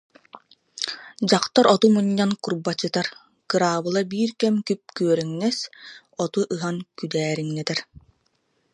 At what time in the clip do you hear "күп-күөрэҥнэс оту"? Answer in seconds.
4.67-6.39